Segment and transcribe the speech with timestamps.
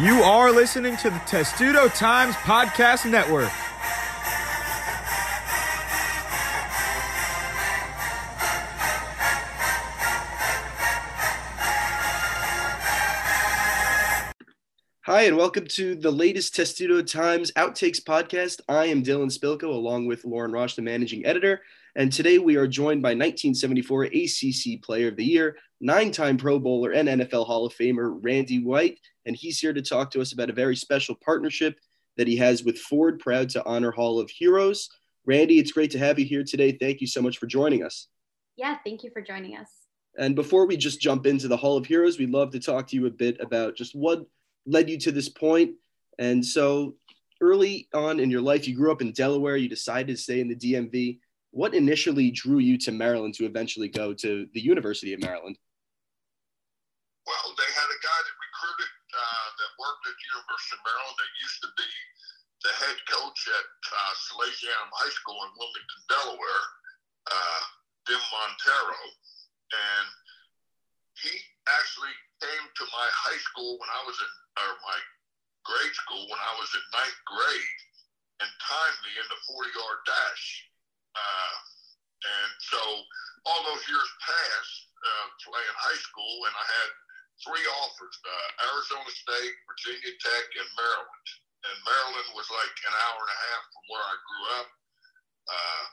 [0.00, 3.50] You are listening to the Testudo Times Podcast Network.
[15.02, 18.62] Hi, and welcome to the latest Testudo Times Outtakes podcast.
[18.70, 21.60] I am Dylan Spilko, along with Lauren Rosh, the managing editor.
[21.96, 26.58] And today we are joined by 1974 ACC Player of the Year, nine time Pro
[26.58, 29.00] Bowler, and NFL Hall of Famer Randy White.
[29.26, 31.76] And he's here to talk to us about a very special partnership
[32.16, 34.88] that he has with Ford, proud to honor Hall of Heroes.
[35.26, 36.72] Randy, it's great to have you here today.
[36.72, 38.08] Thank you so much for joining us.
[38.56, 39.68] Yeah, thank you for joining us.
[40.18, 42.96] And before we just jump into the Hall of Heroes, we'd love to talk to
[42.96, 44.26] you a bit about just what
[44.66, 45.72] led you to this point.
[46.18, 46.96] And so
[47.40, 50.48] early on in your life, you grew up in Delaware, you decided to stay in
[50.48, 51.18] the DMV.
[51.50, 55.58] What initially drew you to Maryland to eventually go to the University of Maryland?
[57.26, 61.18] Well, they had a guy that recruited uh, that worked at the University of Maryland
[61.18, 61.90] that used to be
[62.62, 64.12] the head coach at uh,
[65.00, 66.64] High School in Wilmington, Delaware,
[67.32, 67.62] uh,
[68.04, 69.00] Dim Montero.
[69.72, 70.08] And
[71.18, 71.32] he
[71.72, 74.98] actually came to my high school when I was in, or my
[75.64, 77.78] grade school when I was in ninth grade
[78.44, 80.44] and timed me in the 40 yard dash.
[81.16, 81.54] Uh,
[82.20, 82.80] and so
[83.48, 86.90] all those years passed uh, playing high school, and I had
[87.40, 91.26] three offers uh, Arizona State, Virginia Tech, and Maryland.
[91.60, 94.68] And Maryland was like an hour and a half from where I grew up,
[95.48, 95.84] uh,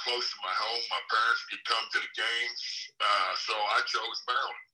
[0.00, 0.82] close to my home.
[0.92, 2.60] My parents could come to the games.
[3.00, 4.68] Uh, so I chose Maryland.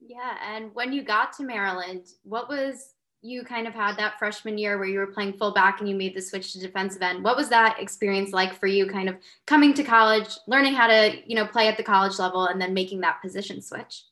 [0.00, 4.58] Yeah, and when you got to Maryland, what was you kind of had that freshman
[4.58, 7.24] year where you were playing fullback and you made the switch to defensive end.
[7.24, 9.16] What was that experience like for you kind of
[9.46, 12.74] coming to college, learning how to, you know, play at the college level and then
[12.74, 14.04] making that position switch?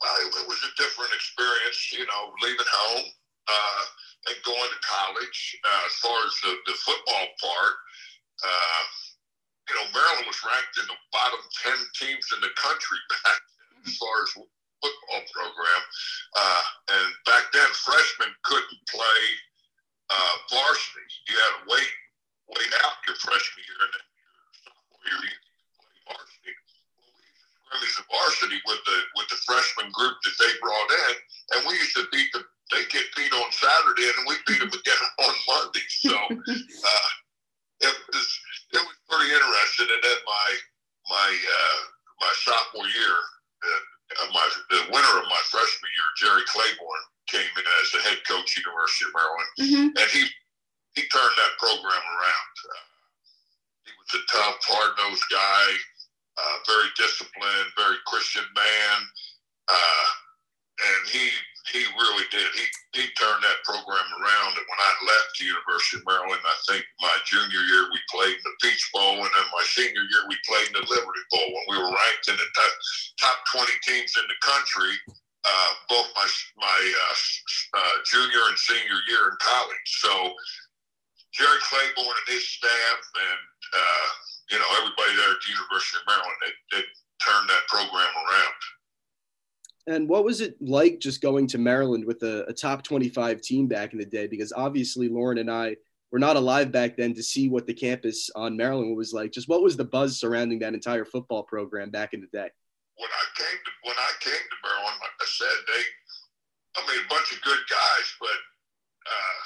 [0.00, 3.04] Well, it, was a different experience, you know, leaving home
[3.48, 3.82] uh,
[4.28, 5.60] and going to college.
[5.60, 7.74] Uh, as far as the, the football part,
[8.42, 8.82] uh,
[9.68, 13.40] you know, Maryland was ranked in the bottom 10 teams in the country back
[13.86, 14.32] as far as
[14.80, 15.82] football program.
[16.36, 16.64] Uh,
[16.96, 19.22] and back then, freshmen couldn't play
[20.10, 21.06] uh, varsity.
[21.30, 21.92] You had to wait,
[22.50, 24.32] wait out your freshman year and then your
[24.66, 25.38] sophomore year you
[25.78, 26.54] play varsity.
[26.98, 30.52] Well, we used to scrimmage the varsity with the with the freshman group that they
[30.58, 31.14] brought in,
[31.54, 32.42] and we used to beat the.
[32.70, 35.86] They get beat on Saturday, and we beat them again on Monday.
[35.90, 37.10] So uh,
[37.82, 38.28] it was
[38.74, 39.90] it was pretty interesting.
[39.90, 40.48] And then my
[41.10, 41.80] my uh,
[42.22, 43.16] my sophomore year,
[43.66, 48.18] uh, my the winter of my freshman year, Jerry Claiborne came in as the head
[48.26, 49.92] coach, University of Maryland, Mm-hmm.
[49.92, 50.24] and he
[50.96, 52.52] he turned that program around.
[52.64, 52.86] Uh,
[53.84, 55.66] he was a tough, hard nosed guy,
[56.40, 58.98] uh, very disciplined, very Christian man,
[59.68, 60.06] uh,
[60.80, 61.28] and he
[61.70, 62.48] he really did.
[62.56, 62.66] He
[62.96, 64.56] he turned that program around.
[64.56, 68.34] And when I left the University of Maryland, I think my junior year we played
[68.34, 71.46] in the Peach Bowl, and then my senior year we played in the Liberty Bowl.
[71.52, 72.72] When we were ranked in the top,
[73.20, 74.94] top 20 teams in the country,
[75.44, 76.26] uh, both my
[76.58, 77.16] my uh,
[77.78, 79.88] uh, junior and senior year in college.
[80.02, 80.34] So
[81.32, 82.44] Jerry Claiborne and his
[82.90, 83.40] staff, and
[83.74, 84.08] uh,
[84.50, 86.84] you know everybody there at the University of Maryland, they, they
[87.22, 88.60] turned that program around.
[89.86, 93.66] And what was it like just going to Maryland with a, a top 25 team
[93.66, 94.26] back in the day?
[94.26, 95.76] Because obviously Lauren and I
[96.12, 99.32] were not alive back then to see what the campus on Maryland was like.
[99.32, 102.50] Just what was the buzz surrounding that entire football program back in the day?
[103.00, 105.82] when I came to when I came to Maryland, like I said, they,
[106.76, 108.40] I mean, a bunch of good guys, but
[109.08, 109.40] uh,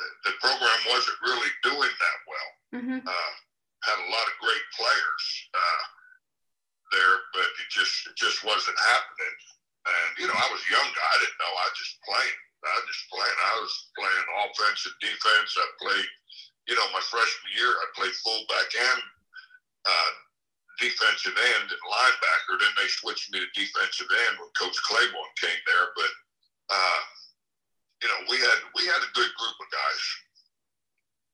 [0.00, 2.50] the, the program wasn't really doing that well.
[2.70, 3.02] Mm-hmm.
[3.02, 3.32] Uh,
[3.82, 5.24] had a lot of great players
[5.56, 5.82] uh,
[6.92, 9.36] there, but it just it just wasn't happening.
[9.88, 11.52] And you know, I was young guy; I didn't know.
[11.56, 12.38] I just playing.
[12.60, 13.38] I just playing.
[13.40, 15.50] I was playing offense and defense.
[15.56, 16.08] I played,
[16.68, 19.00] you know, my freshman year, I played fullback and
[19.88, 20.12] uh,
[20.76, 22.60] defensive end and linebacker.
[22.60, 25.88] Then they switched me to defensive end when Coach Claiborne came there.
[25.96, 26.12] But
[26.68, 27.00] uh,
[28.04, 30.04] you know, we had we had a good group of guys.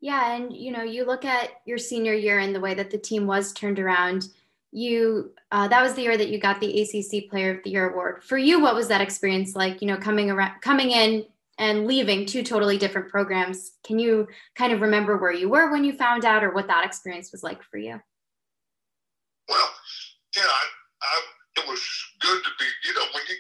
[0.01, 2.99] Yeah, and you know, you look at your senior year and the way that the
[2.99, 4.29] team was turned around.
[4.73, 7.91] You uh, that was the year that you got the ACC Player of the Year
[7.91, 8.23] award.
[8.23, 9.81] For you, what was that experience like?
[9.81, 11.25] You know, coming around, coming in
[11.59, 13.73] and leaving two totally different programs.
[13.85, 16.85] Can you kind of remember where you were when you found out, or what that
[16.85, 18.01] experience was like for you?
[19.49, 19.71] Well,
[20.37, 20.65] yeah, I,
[21.03, 21.21] I
[21.59, 21.81] it was
[22.21, 22.66] good to be,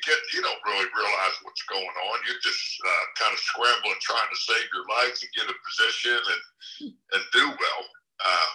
[0.07, 2.17] get, you don't really realize what's going on.
[2.25, 6.17] You're just uh, kind of scrambling, trying to save your life and get a position
[6.17, 6.43] and
[6.87, 7.83] and do well.
[8.23, 8.53] Uh,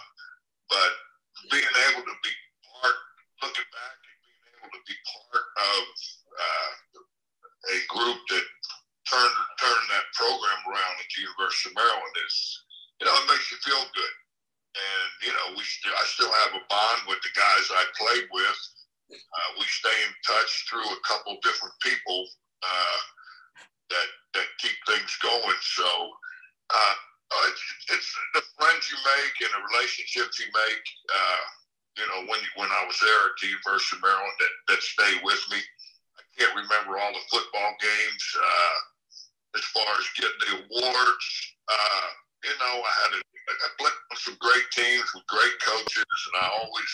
[0.72, 0.92] but
[1.52, 2.34] being able to be
[2.64, 2.98] part,
[3.44, 5.82] looking back and being able to be part of
[6.32, 6.72] uh,
[7.68, 8.46] a group that
[9.04, 12.36] turned turned that program around at the University of Maryland is,
[12.98, 14.16] you know, it makes you feel good.
[14.72, 18.24] And you know, we still, I still have a bond with the guys I played
[18.32, 18.60] with
[19.12, 22.26] uh, we stay in touch through a couple different people
[22.62, 23.00] uh,
[23.90, 25.60] that that keep things going.
[25.60, 25.88] So
[26.72, 26.94] uh,
[27.48, 30.84] it's, it's, the friends you make and the relationships you make.
[31.12, 31.44] Uh,
[31.98, 35.12] you know, when when I was there at the University of Maryland, that that stay
[35.24, 35.60] with me.
[36.16, 38.24] I can't remember all the football games.
[38.36, 38.78] Uh,
[39.52, 41.26] as far as getting the awards,
[41.68, 42.08] uh,
[42.48, 46.36] you know, I had a, I played with some great teams with great coaches, and
[46.40, 46.92] I always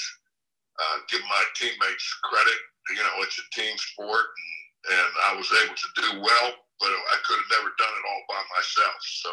[0.83, 2.61] uh, give my teammates credit.
[2.91, 4.27] You know, it's a team sport,
[4.91, 6.49] and, and I was able to do well,
[6.83, 8.99] but I could have never done it all by myself.
[9.23, 9.33] So,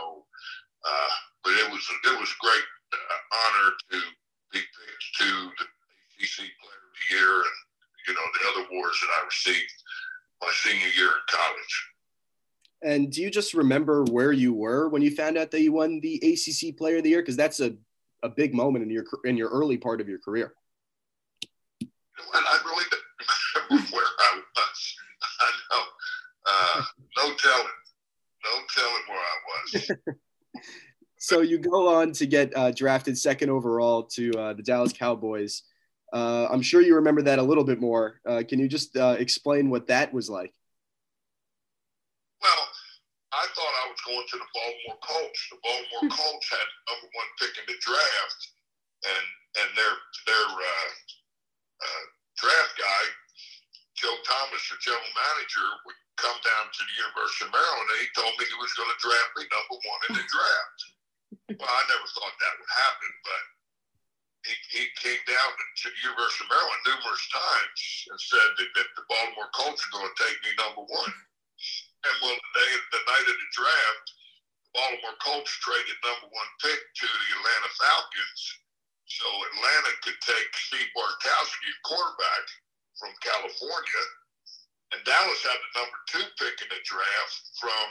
[0.85, 3.97] uh, but it was it was great uh, honor to
[4.59, 5.65] picked to the
[6.19, 7.57] ACC Player of the Year, and
[8.07, 9.73] you know the other awards that I received
[10.41, 11.89] my senior year in college.
[12.83, 15.99] And do you just remember where you were when you found out that you won
[16.01, 17.21] the ACC Player of the Year?
[17.21, 17.75] Because that's a,
[18.23, 20.53] a big moment in your in your early part of your career
[22.33, 24.95] and I really don't remember where I was.
[25.41, 25.83] I know.
[26.47, 26.81] Uh,
[27.17, 27.79] no telling.
[28.43, 29.91] No telling where I was.
[31.25, 35.65] so you go on to get uh, drafted second overall to uh, the Dallas Cowboys.
[36.13, 38.21] Uh, I'm sure you remember that a little bit more.
[38.29, 40.53] Uh, can you just uh, explain what that was like?
[42.45, 42.63] Well,
[43.33, 45.41] I thought I was going to the Baltimore Colts.
[45.49, 48.41] The Baltimore Colts had number one pick in the draft,
[49.09, 49.25] and
[49.65, 49.97] and their
[50.29, 50.89] their uh,
[52.37, 53.03] draft guy,
[53.97, 58.09] Joe Thomas, the general manager, would come down to the University of Maryland and he
[58.13, 60.94] told me he was going to draft me number one in the draft.
[61.53, 63.43] Well, I never thought that would happen, but
[64.49, 68.89] he, he came down to the University of Maryland numerous times and said that, that
[68.97, 71.13] the Baltimore Colts are going to take me number one.
[72.05, 74.05] And well, the, day, the night of the draft,
[74.69, 78.41] the Baltimore Colts traded number one pick to the Atlanta Falcons
[79.05, 82.45] so Atlanta could take Steve Bartkowski, quarterback
[82.97, 84.03] from California,
[84.93, 87.87] and Dallas had the number two pick in the draft from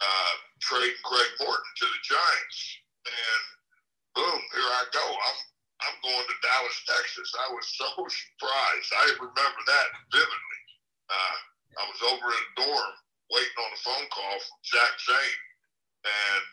[0.00, 2.58] uh, trading Craig Morton to the Giants.
[3.06, 3.42] And
[4.16, 5.04] boom, here I go.
[5.04, 5.38] I'm
[5.76, 7.28] I'm going to Dallas, Texas.
[7.36, 8.90] I was so surprised.
[8.96, 10.60] I remember that vividly.
[11.12, 11.38] Uh,
[11.76, 12.94] I was over in a dorm
[13.28, 15.42] waiting on a phone call from Zach Zane,
[16.08, 16.44] and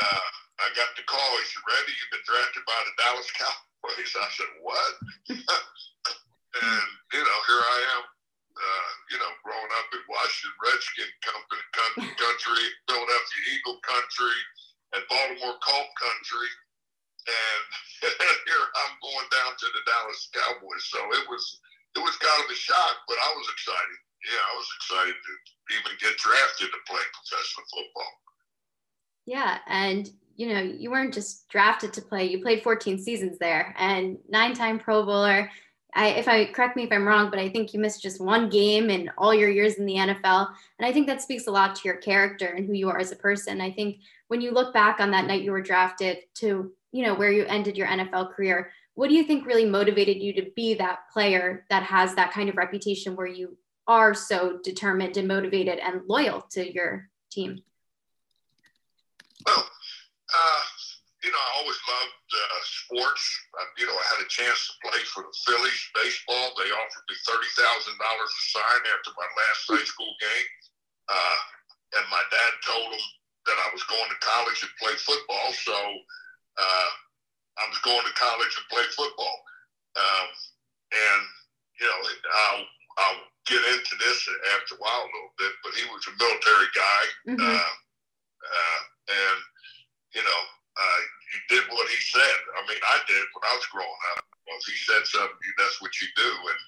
[0.00, 0.28] uh,
[0.64, 1.30] I got the call.
[1.38, 4.12] He said, Randy, you've been drafted by the Dallas Cowboys.
[4.24, 4.92] I said, what?
[6.64, 8.02] and, you know, here I am,
[8.58, 11.62] uh, you know, growing up in Washington Redskin company,
[12.18, 14.38] country, Philadelphia Eagle country,
[14.94, 16.50] and Baltimore Colt country.
[17.28, 17.66] And
[18.48, 20.84] here I'm going down to the Dallas Cowboys.
[20.90, 21.44] So it was
[21.96, 23.98] it was kind of a shock, but I was excited.
[24.26, 25.32] Yeah, I was excited to
[25.78, 28.12] even get drafted to play professional football.
[29.26, 32.26] Yeah, and you know, you weren't just drafted to play.
[32.26, 35.50] You played 14 seasons there and nine-time Pro Bowler.
[35.94, 38.50] I, if I correct me if I'm wrong, but I think you missed just one
[38.50, 41.74] game in all your years in the NFL, and I think that speaks a lot
[41.76, 43.60] to your character and who you are as a person.
[43.60, 47.14] I think when you look back on that night you were drafted to, you know,
[47.14, 50.74] where you ended your NFL career, what do you think really motivated you to be
[50.74, 55.78] that player that has that kind of reputation where you are so determined and motivated
[55.78, 57.62] and loyal to your team?
[59.46, 59.64] Well,
[60.34, 60.60] uh,
[61.28, 63.20] you know, I always loved uh, sports.
[63.52, 66.56] Uh, you know, I had a chance to play for the Phillies baseball.
[66.56, 70.48] They offered me thirty thousand dollars to sign after my last high school game,
[71.12, 71.40] uh,
[72.00, 73.04] and my dad told them
[73.44, 75.52] that I was going to college and play football.
[75.52, 76.90] So uh,
[77.60, 79.36] I was going to college and play football.
[80.00, 80.28] Um,
[80.96, 81.22] and
[81.76, 82.64] you know, I'll
[83.04, 84.24] I'll get into this
[84.56, 87.04] after a while a little bit, but he was a military guy.
[87.36, 87.52] Mm-hmm.
[87.52, 87.74] Uh,
[88.48, 88.80] uh,
[89.12, 89.38] and
[90.16, 90.40] you know,
[90.78, 92.38] uh, you did what he said.
[92.56, 94.24] I mean, I did when I was growing up.
[94.48, 96.30] Well, if he said something, that's what you do.
[96.32, 96.62] And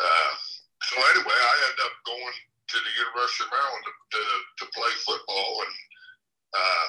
[0.00, 0.32] uh,
[0.80, 2.36] so anyway, I ended up going
[2.72, 4.22] to the University of Maryland to, to,
[4.64, 5.74] to play football, and
[6.56, 6.88] uh,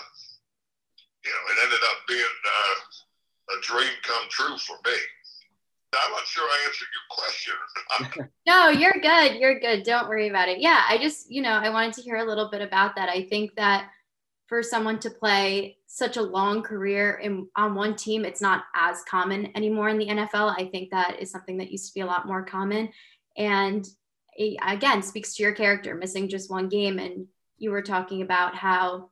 [1.23, 2.77] you know, it ended up being uh,
[3.53, 4.97] a dream come true for me.
[5.89, 8.29] I'm not sure I answered your question.
[8.47, 9.41] no, you're good.
[9.41, 9.83] You're good.
[9.83, 10.59] Don't worry about it.
[10.59, 13.09] Yeah, I just, you know, I wanted to hear a little bit about that.
[13.09, 13.89] I think that
[14.49, 19.03] for someone to play such a long career in on one team, it's not as
[19.03, 20.55] common anymore in the NFL.
[20.57, 22.89] I think that is something that used to be a lot more common.
[23.37, 23.87] And
[24.35, 26.97] it, again, speaks to your character, missing just one game.
[26.97, 27.27] And
[27.59, 29.11] you were talking about how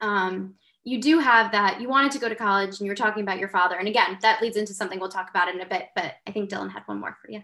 [0.00, 3.22] um, you do have that you wanted to go to college and you were talking
[3.22, 5.88] about your father and again that leads into something we'll talk about in a bit
[5.94, 7.42] but i think dylan had one more for you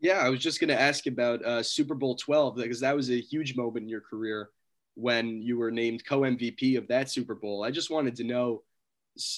[0.00, 3.10] yeah i was just going to ask about uh, super bowl 12 because that was
[3.10, 4.48] a huge moment in your career
[4.96, 8.62] when you were named co-mvp of that super bowl i just wanted to know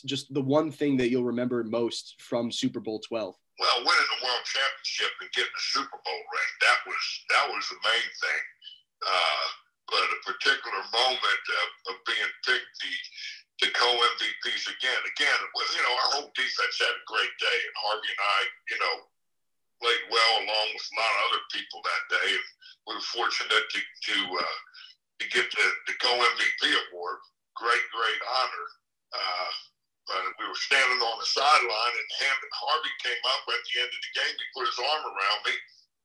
[0.06, 4.24] just the one thing that you'll remember most from super bowl 12 well winning the
[4.24, 8.44] world championship and getting the super bowl ring that was that was the main thing
[9.06, 9.46] uh,
[9.86, 12.94] but a particular moment of, of being picked the
[13.58, 15.02] the co-MVPs again.
[15.18, 18.40] Again, was, you know, our whole defense had a great day, and Harvey and I,
[18.70, 18.96] you know,
[19.82, 22.30] played well along with a lot of other people that day.
[22.86, 24.58] We were fortunate to to uh,
[25.20, 27.18] to get the, the co-MVP award.
[27.58, 28.66] Great, great honor.
[29.12, 29.50] Uh,
[30.06, 32.08] but we were standing on the sideline, and
[32.54, 34.34] Harvey came up at the end of the game.
[34.34, 35.54] He put his arm around me,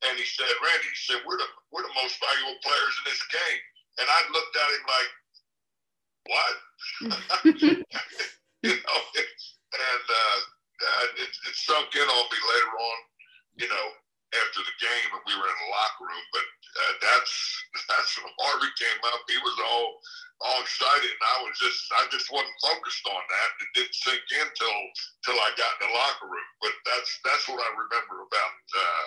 [0.09, 3.23] and he said, "Randy," he said, "We're the we're the most valuable players in this
[3.31, 3.61] game."
[4.03, 5.11] And I looked at him like,
[6.25, 6.55] what?
[8.63, 10.39] you know, and uh,
[11.19, 12.97] it, it sunk in on me later on,
[13.59, 13.87] you know,
[14.33, 16.25] after the game, and we were in the locker room.
[16.31, 17.33] But uh, that's
[17.89, 19.21] that's when Harvey came up.
[19.25, 19.97] He was all
[20.43, 23.49] all excited, and I was just I just wasn't focused on that.
[23.63, 24.79] It didn't sink in till
[25.25, 26.49] till I got in the locker room.
[26.61, 29.05] But that's that's what I remember about uh,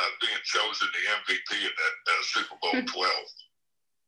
[0.00, 3.28] uh, being chosen the MVP in that uh, Super Bowl twelve.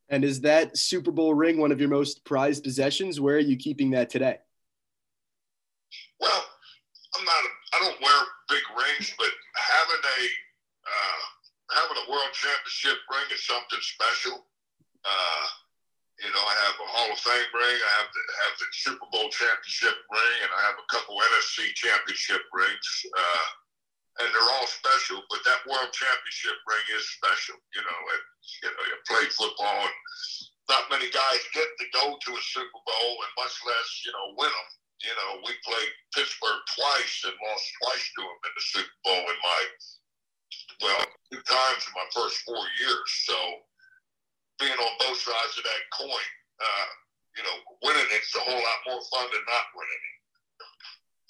[0.09, 3.21] And is that Super Bowl ring one of your most prized possessions?
[3.21, 4.39] Where are you keeping that today?
[6.19, 6.45] Well,
[7.17, 7.43] I'm not.
[7.45, 10.21] A, I don't wear big rings, but having a
[10.89, 11.21] uh,
[11.77, 14.47] having a World Championship ring is something special.
[15.05, 15.47] Uh,
[16.19, 17.79] you know, I have a Hall of Fame ring.
[17.79, 21.71] I have the, have the Super Bowl championship ring, and I have a couple NFC
[21.79, 22.89] championship rings.
[23.07, 23.47] Uh,
[24.19, 27.55] and they're all special, but that world championship ring is special.
[27.71, 28.25] You know, and,
[28.67, 29.99] you know, you play football, and
[30.67, 34.35] not many guys get to go to a Super Bowl, and much less, you know,
[34.35, 34.71] win them.
[35.07, 39.23] You know, we played Pittsburgh twice and lost twice to them in the Super Bowl
[39.23, 39.63] in my,
[40.83, 43.09] well, two times in my first four years.
[43.25, 43.35] So
[44.59, 46.29] being on both sides of that coin,
[46.61, 46.89] uh,
[47.37, 50.19] you know, winning it's a whole lot more fun than not winning it.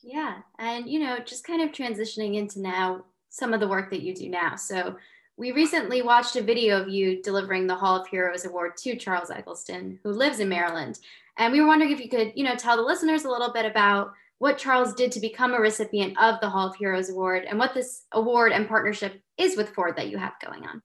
[0.01, 0.39] Yeah.
[0.59, 4.15] And, you know, just kind of transitioning into now some of the work that you
[4.15, 4.57] do now.
[4.57, 4.97] So,
[5.39, 9.31] we recently watched a video of you delivering the Hall of Heroes Award to Charles
[9.31, 10.99] Eggleston, who lives in Maryland.
[11.37, 13.65] And we were wondering if you could, you know, tell the listeners a little bit
[13.65, 17.59] about what Charles did to become a recipient of the Hall of Heroes Award and
[17.59, 20.83] what this award and partnership is with Ford that you have going on.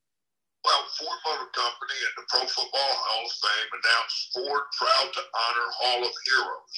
[0.66, 5.22] Well, Ford Motor Company and the Pro Football Hall of Fame announced Ford proud to
[5.22, 6.76] honor Hall of Heroes.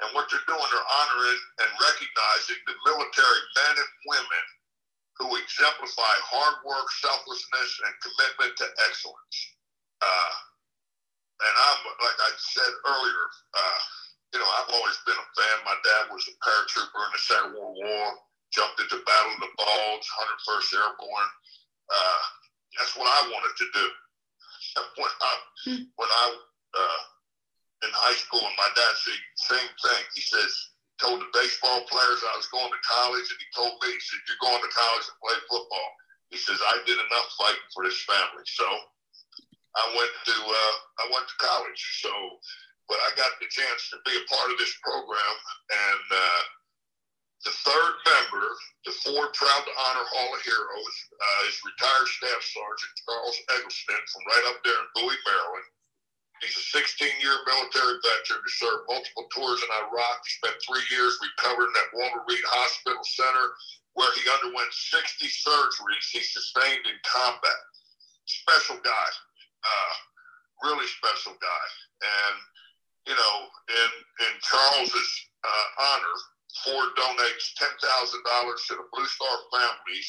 [0.00, 4.44] And what they're doing, they're honoring and recognizing the military men and women
[5.20, 9.36] who exemplify hard work, selflessness, and commitment to excellence.
[10.00, 10.34] Uh,
[11.44, 13.80] and I'm, like I said earlier, uh,
[14.32, 15.19] you know, I've always been.
[15.70, 18.06] My dad was a paratrooper in the Second World War,
[18.50, 20.06] jumped into Battle of the Bulge,
[20.50, 21.30] 101st Airborne.
[21.86, 22.22] Uh,
[22.74, 23.86] that's what I wanted to do.
[24.98, 25.32] When I,
[25.66, 25.82] hmm.
[25.94, 26.26] when I
[26.74, 27.02] uh,
[27.86, 30.02] in high school, and my dad said same thing.
[30.14, 30.52] He says,
[31.00, 34.20] told the baseball players I was going to college, and he told me, he said,
[34.28, 35.90] you're going to college to play football.
[36.28, 38.44] He says, I did enough fighting for this family.
[38.46, 38.66] So
[39.74, 41.82] I went to, uh, I went to college.
[42.04, 42.12] So,
[42.90, 45.34] but I got the chance to be a part of this program,
[45.70, 46.42] and uh,
[47.46, 48.44] the third member,
[48.82, 54.02] the Ford Proud to Honor Hall of Heroes, uh, is retired Staff Sergeant Charles Eggleston
[54.10, 55.70] from right up there in Bowie, Maryland.
[56.42, 60.18] He's a 16 year military veteran who served multiple tours in Iraq.
[60.26, 63.46] He spent three years recovering at Walter Reed Hospital Center,
[63.94, 67.60] where he underwent 60 surgeries he sustained in combat.
[68.26, 69.08] Special guy,
[69.62, 69.94] uh,
[70.66, 71.66] really special guy.
[72.02, 72.36] And,
[73.06, 73.36] you know,
[73.68, 73.90] in,
[74.26, 75.12] in Charles's
[75.44, 76.16] uh, honor,
[76.64, 80.08] Ford donates $10,000 to the Blue Star families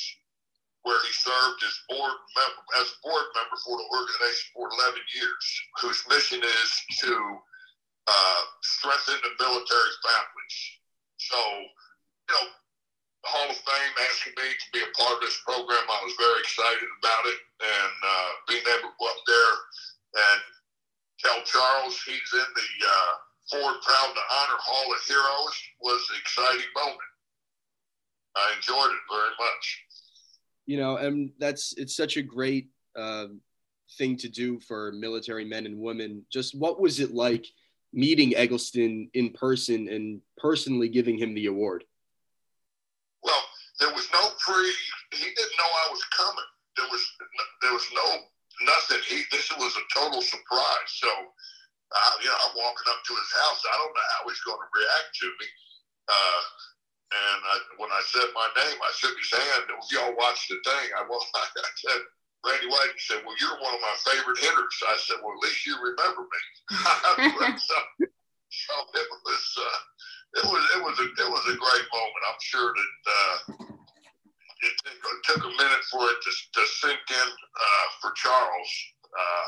[0.83, 5.45] where he served as board member as board member for the organization for 11 years,
[5.77, 6.71] whose mission is
[7.05, 7.13] to
[8.09, 10.57] uh, strengthen the military families.
[11.21, 12.47] So, you know,
[13.21, 16.17] the Hall of Fame asking me to be a part of this program, I was
[16.17, 19.53] very excited about it, and uh, being able to go up there
[20.17, 20.39] and
[21.21, 23.13] tell Charles he's in the uh,
[23.49, 26.99] Ford Proud to Honor Hall of Heroes was an exciting moment.
[28.35, 29.83] I enjoyed it very much.
[30.65, 33.27] You know, and that's it's such a great uh,
[33.97, 36.25] thing to do for military men and women.
[36.31, 37.45] Just what was it like
[37.93, 41.83] meeting Eggleston in person and personally giving him the award?
[43.23, 43.43] Well,
[43.79, 44.71] there was no pre.
[45.11, 46.45] He didn't know I was coming.
[46.77, 47.05] There was
[47.61, 48.17] there was no
[48.65, 48.99] nothing.
[49.07, 50.87] He this was a total surprise.
[50.87, 51.09] So,
[51.91, 53.61] uh, you know, I'm walking up to his house.
[53.67, 55.47] I don't know how he's going to react to me.
[56.07, 56.41] Uh,
[57.11, 59.67] and I, when I said my name, I shook his hand.
[59.91, 60.87] Y'all watched the thing.
[60.95, 62.01] I, well, I said,
[62.41, 65.43] Randy White he said, "Well, you're one of my favorite hitters." I said, "Well, at
[65.45, 66.41] least you remember me."
[67.59, 67.77] so,
[68.49, 69.79] so, it was uh,
[70.41, 72.23] it was it was a it was a great moment.
[72.25, 73.37] I'm sure that uh,
[74.63, 78.71] it, it, took a minute for it to, to sink in uh, for Charles
[79.13, 79.47] uh,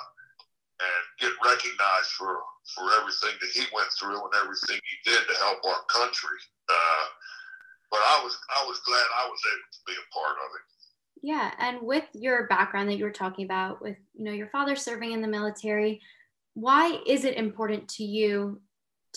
[0.83, 2.43] and get recognized for
[2.75, 6.39] for everything that he went through and everything he did to help our country.
[6.69, 7.05] Uh,
[7.91, 10.65] but I was I was glad I was able to be a part of it.
[11.21, 14.75] Yeah, and with your background that you were talking about, with you know your father
[14.75, 16.01] serving in the military,
[16.53, 18.61] why is it important to you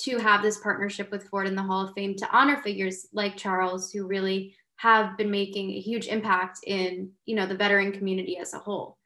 [0.01, 3.37] to have this partnership with Ford in the Hall of Fame to honor figures like
[3.37, 8.39] Charles, who really have been making a huge impact in you know the veteran community
[8.39, 8.99] as a whole?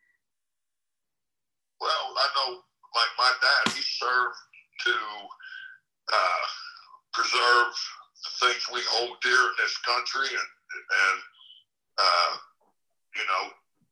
[1.81, 2.51] Well, I know,
[2.95, 4.39] like my dad, he served
[4.85, 4.97] to
[6.13, 6.45] uh,
[7.13, 7.73] preserve
[8.21, 11.19] the things we hold dear in this country, and and
[11.99, 12.33] uh,
[13.17, 13.45] you know,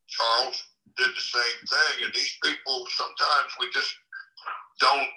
[0.08, 0.62] Charles
[0.96, 1.94] did the same thing.
[2.04, 3.92] And these people, sometimes we just
[4.80, 5.08] don't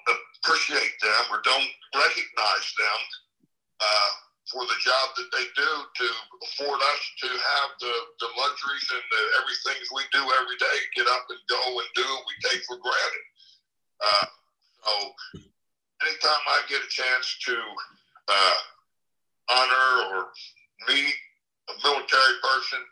[0.43, 3.01] appreciate them or don't recognize them
[3.79, 4.11] uh,
[4.51, 6.07] for the job that they do to
[6.43, 11.07] afford us to have the, the luxuries and the everything we do every day, get
[11.07, 13.25] up and go and do, we take for granted.
[14.03, 14.27] Uh,
[14.83, 14.93] so
[16.03, 17.55] anytime I get a chance to
[18.27, 18.57] uh,
[19.55, 20.17] honor or
[20.91, 21.15] meet
[21.71, 22.83] a military person,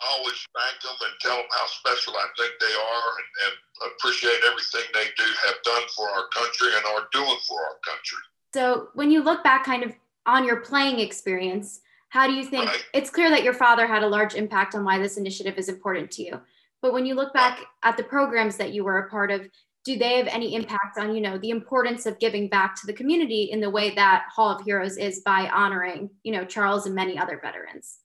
[0.00, 3.54] I always thank them and tell them how special I think they are and, and
[3.94, 8.22] appreciate everything they do have done for our country and are doing for our country.
[8.54, 9.92] So, when you look back kind of
[10.26, 12.84] on your playing experience, how do you think right.
[12.94, 16.10] it's clear that your father had a large impact on why this initiative is important
[16.12, 16.40] to you?
[16.80, 19.48] But when you look back at the programs that you were a part of,
[19.84, 22.92] do they have any impact on you know the importance of giving back to the
[22.92, 26.94] community in the way that hall of heroes is by honoring you know charles and
[26.94, 27.98] many other veterans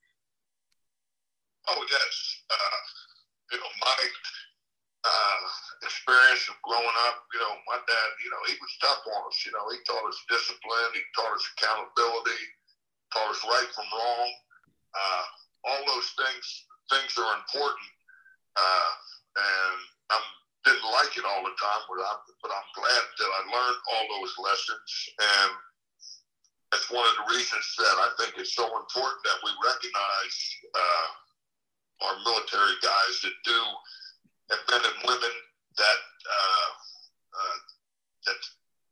[1.67, 2.55] Oh yes, uh,
[3.51, 4.07] you know my
[5.07, 5.41] uh,
[5.87, 7.23] experience of growing up.
[7.31, 8.09] You know, my dad.
[8.23, 9.39] You know, he was tough on us.
[9.47, 10.91] You know, he taught us discipline.
[10.91, 12.43] He taught us accountability.
[13.15, 14.29] Taught us right from wrong.
[14.91, 15.25] Uh,
[15.71, 16.45] all those things
[16.91, 17.91] things are important.
[18.55, 18.91] Uh,
[19.37, 19.79] and
[20.11, 20.17] I
[20.65, 24.05] didn't like it all the time, but I'm but I'm glad that I learned all
[24.19, 25.51] those lessons and
[26.71, 30.37] that's one of the reasons that I think it's so important that we recognize
[30.75, 31.09] uh,
[32.03, 33.61] our military guys that do,
[34.49, 35.35] and men and women
[35.77, 36.69] that uh,
[37.35, 37.57] uh,
[38.25, 38.39] that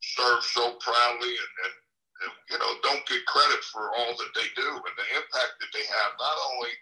[0.03, 1.75] serve so proudly and, and,
[2.23, 5.71] and, you know don't get credit for all that they do and the impact that
[5.73, 6.73] they have not only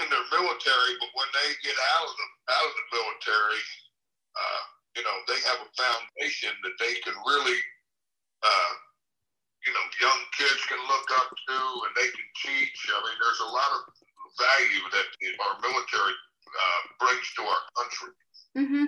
[0.00, 3.64] in their military but when they get out of the out of the military
[4.34, 4.62] uh,
[4.98, 7.58] you know they have a foundation that they can really
[8.42, 8.72] uh,
[9.66, 12.78] you know young kids can look up to and they can teach.
[12.92, 13.82] I mean there's a lot of
[14.34, 15.06] value that
[15.46, 16.14] our military
[16.54, 18.12] uh, brings to our country.
[18.56, 18.84] Mm-hmm.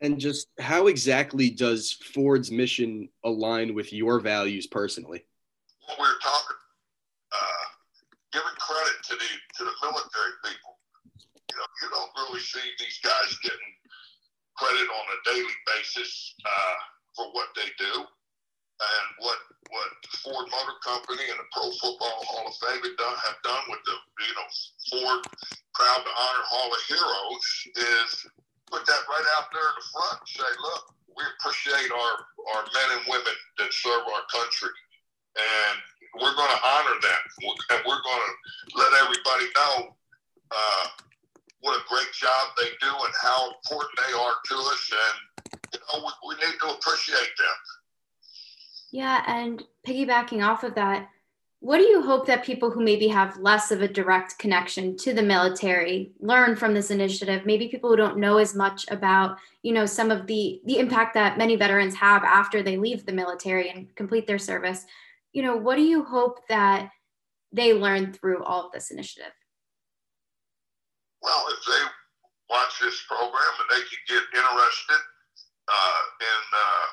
[0.00, 5.24] And just how exactly does Ford's mission align with your values personally?
[5.86, 6.56] What we're talking,
[7.32, 7.64] uh,
[8.32, 10.78] giving credit to the to the military people.
[11.50, 13.72] You know, you don't really see these guys getting
[14.56, 16.76] credit on a daily basis uh,
[17.16, 18.06] for what they do
[18.78, 19.38] and what
[19.70, 19.90] what
[20.22, 23.82] Ford Motor Company and the Pro Football Hall of Fame have done, have done with
[23.84, 24.48] the you know
[24.90, 25.22] Ford
[25.78, 27.46] Proud to Honor Hall of Heroes
[27.78, 28.10] is
[28.66, 32.14] put that right out there in the front and say, look, we appreciate our
[32.58, 34.74] our men and women that serve our country,
[35.38, 35.76] and
[36.18, 37.22] we're going to honor them,
[37.70, 38.32] and we're going to
[38.74, 39.94] let everybody know.
[40.50, 40.86] Uh,
[41.60, 45.16] what a great job they do and how important they are to us, and
[45.74, 47.58] you know we, we need to appreciate them.
[48.90, 51.08] Yeah, and piggybacking off of that,
[51.60, 55.12] what do you hope that people who maybe have less of a direct connection to
[55.12, 57.44] the military learn from this initiative?
[57.44, 61.14] Maybe people who don't know as much about, you know, some of the the impact
[61.14, 64.84] that many veterans have after they leave the military and complete their service.
[65.32, 66.90] You know, what do you hope that
[67.52, 69.32] they learn through all of this initiative?
[71.22, 71.82] Well, if they
[72.50, 75.02] watch this program and they can get interested
[75.66, 76.86] uh, in uh,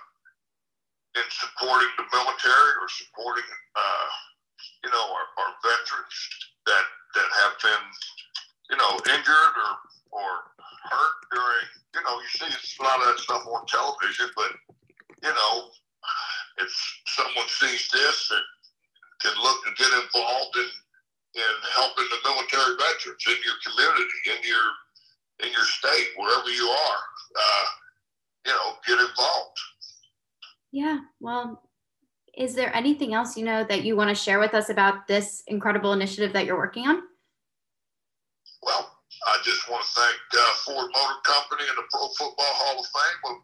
[1.22, 3.44] in supporting the military or supporting,
[3.76, 4.10] uh,
[4.84, 6.18] you know, our, our veterans
[6.66, 7.86] that that have been,
[8.72, 9.74] you know, injured or
[10.12, 10.30] or
[10.90, 11.70] hurt during.
[11.96, 14.52] You know, you see a lot of that stuff on television, but
[15.24, 15.72] you know,
[16.60, 16.70] if
[17.08, 18.46] someone sees this and
[19.22, 20.70] can look and get involved in
[21.36, 24.68] in helping the military veterans in your community, in your
[25.44, 27.02] in your state, wherever you are,
[27.36, 27.66] uh,
[28.46, 29.60] you know, get involved.
[30.72, 31.00] Yeah.
[31.20, 31.65] Well,
[32.38, 35.44] is there anything else you know that you want to share with us about this
[35.48, 37.02] incredible initiative that you're working on?
[38.62, 38.92] Well,
[39.28, 42.86] I just want to thank uh, Ford Motor Company and the Pro Football Hall of
[42.86, 43.36] Fame for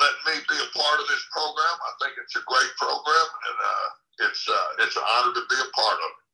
[0.00, 1.76] letting me be a part of this program.
[1.76, 5.56] I think it's a great program, and uh, it's uh, it's an honor to be
[5.56, 6.26] a part of it.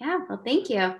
[0.00, 0.18] Yeah.
[0.28, 0.94] Well, thank you.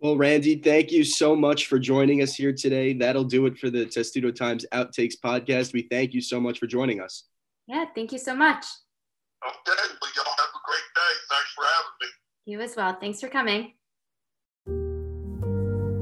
[0.00, 2.92] Well, Randy, thank you so much for joining us here today.
[2.92, 5.72] That'll do it for the Testudo Times Outtakes podcast.
[5.72, 7.24] We thank you so much for joining us.
[7.66, 8.64] Yeah, thank you so much.
[9.46, 11.12] Okay, well, y'all have a great day.
[11.30, 12.06] Thanks for having me.
[12.46, 12.96] You as well.
[13.00, 13.72] Thanks for coming.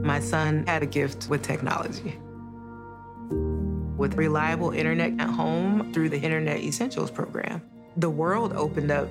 [0.04, 2.18] My son had a gift with technology.
[3.98, 7.62] With reliable internet at home through the Internet Essentials program,
[7.96, 9.08] the world opened up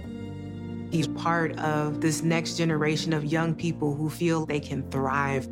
[0.92, 5.46] He's part of this next generation of young people who feel they can thrive.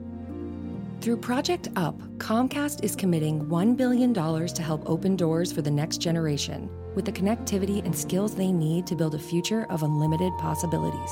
[1.03, 5.97] Through Project UP, Comcast is committing $1 billion to help open doors for the next
[5.97, 11.11] generation with the connectivity and skills they need to build a future of unlimited possibilities.